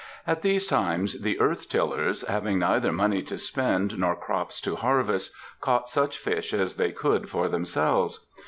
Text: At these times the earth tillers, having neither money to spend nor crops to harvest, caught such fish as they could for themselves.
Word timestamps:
At 0.25 0.41
these 0.41 0.65
times 0.65 1.21
the 1.21 1.39
earth 1.39 1.69
tillers, 1.69 2.23
having 2.27 2.57
neither 2.57 2.91
money 2.91 3.21
to 3.21 3.37
spend 3.37 3.99
nor 3.99 4.15
crops 4.15 4.59
to 4.61 4.75
harvest, 4.75 5.31
caught 5.59 5.87
such 5.89 6.17
fish 6.17 6.55
as 6.55 6.77
they 6.77 6.91
could 6.91 7.29
for 7.29 7.47
themselves. 7.47 8.19